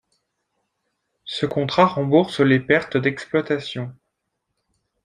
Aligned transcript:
Ce 1.25 1.45
contrat 1.45 1.85
rembourse 1.85 2.39
les 2.39 2.59
pertes 2.59 2.97
d’exploitation. 2.97 3.95